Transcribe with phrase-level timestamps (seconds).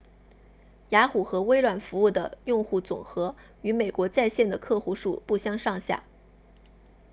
[0.89, 6.03] 雅虎和微软服务的用户总和与美国在线的客户数不相上下